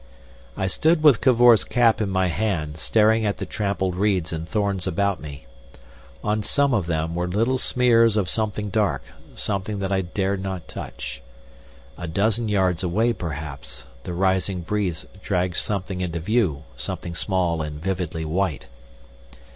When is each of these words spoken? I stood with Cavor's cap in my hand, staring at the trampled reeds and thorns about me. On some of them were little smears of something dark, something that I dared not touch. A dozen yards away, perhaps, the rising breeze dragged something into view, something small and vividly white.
I 0.57 0.65
stood 0.65 1.03
with 1.03 1.21
Cavor's 1.21 1.63
cap 1.63 2.01
in 2.01 2.09
my 2.09 2.25
hand, 2.25 2.77
staring 2.77 3.23
at 3.23 3.37
the 3.37 3.45
trampled 3.45 3.95
reeds 3.95 4.33
and 4.33 4.49
thorns 4.49 4.87
about 4.87 5.21
me. 5.21 5.45
On 6.23 6.41
some 6.41 6.73
of 6.73 6.87
them 6.87 7.13
were 7.13 7.27
little 7.27 7.59
smears 7.59 8.17
of 8.17 8.27
something 8.27 8.69
dark, 8.69 9.03
something 9.35 9.77
that 9.77 9.91
I 9.91 10.01
dared 10.01 10.41
not 10.41 10.67
touch. 10.67 11.21
A 11.99 12.07
dozen 12.07 12.49
yards 12.49 12.81
away, 12.81 13.13
perhaps, 13.13 13.83
the 14.01 14.13
rising 14.13 14.61
breeze 14.61 15.05
dragged 15.21 15.57
something 15.57 16.01
into 16.01 16.19
view, 16.19 16.63
something 16.75 17.13
small 17.13 17.61
and 17.61 17.79
vividly 17.79 18.25
white. 18.25 18.65